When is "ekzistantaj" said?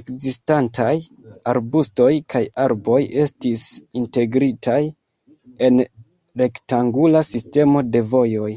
0.00-0.90